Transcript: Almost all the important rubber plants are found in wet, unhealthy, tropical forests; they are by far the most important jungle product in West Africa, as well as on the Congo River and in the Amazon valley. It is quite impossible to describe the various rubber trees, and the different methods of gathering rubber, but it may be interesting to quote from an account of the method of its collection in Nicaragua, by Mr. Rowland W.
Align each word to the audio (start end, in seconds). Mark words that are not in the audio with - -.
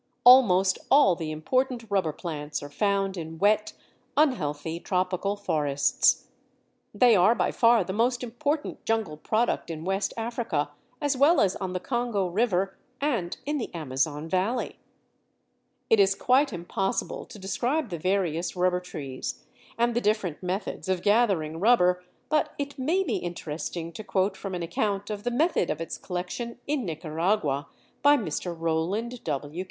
Almost 0.23 0.79
all 0.89 1.15
the 1.15 1.29
important 1.29 1.85
rubber 1.91 2.11
plants 2.11 2.63
are 2.63 2.71
found 2.71 3.17
in 3.17 3.37
wet, 3.37 3.73
unhealthy, 4.17 4.79
tropical 4.79 5.35
forests; 5.35 6.25
they 6.91 7.15
are 7.15 7.35
by 7.35 7.51
far 7.51 7.83
the 7.83 7.93
most 7.93 8.23
important 8.23 8.83
jungle 8.83 9.15
product 9.15 9.69
in 9.69 9.85
West 9.85 10.11
Africa, 10.17 10.71
as 10.99 11.15
well 11.15 11.39
as 11.39 11.55
on 11.57 11.73
the 11.73 11.79
Congo 11.79 12.25
River 12.25 12.75
and 12.99 13.37
in 13.45 13.59
the 13.59 13.71
Amazon 13.75 14.27
valley. 14.27 14.79
It 15.87 15.99
is 15.99 16.15
quite 16.15 16.51
impossible 16.51 17.23
to 17.25 17.37
describe 17.37 17.91
the 17.91 17.99
various 17.99 18.55
rubber 18.55 18.79
trees, 18.79 19.43
and 19.77 19.93
the 19.93 20.01
different 20.01 20.41
methods 20.41 20.89
of 20.89 21.03
gathering 21.03 21.59
rubber, 21.59 22.03
but 22.27 22.55
it 22.57 22.79
may 22.79 23.03
be 23.03 23.17
interesting 23.17 23.91
to 23.91 24.03
quote 24.03 24.35
from 24.35 24.55
an 24.55 24.63
account 24.63 25.11
of 25.11 25.21
the 25.23 25.29
method 25.29 25.69
of 25.69 25.79
its 25.79 25.99
collection 25.99 26.57
in 26.65 26.85
Nicaragua, 26.85 27.67
by 28.01 28.17
Mr. 28.17 28.59
Rowland 28.59 29.23
W. 29.25 29.59